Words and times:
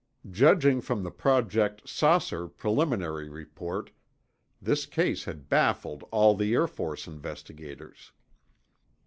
Judging 0.31 0.81
from 0.81 1.03
the 1.03 1.11
Project 1.11 1.87
"Saucer" 1.87 2.47
preliminary 2.47 3.29
report, 3.29 3.91
this 4.59 4.87
case 4.87 5.25
had 5.25 5.47
baffled 5.47 6.03
all 6.11 6.33
the 6.33 6.55
Air 6.55 6.65
Force 6.65 7.05
investigators. 7.05 8.11